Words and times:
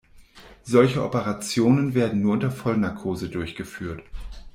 Solche 0.63 1.03
Operationen 1.03 1.93
werden 1.93 2.21
nur 2.23 2.33
unter 2.33 2.49
Vollnarkose 2.49 3.29
durchgeführt. 3.29 4.01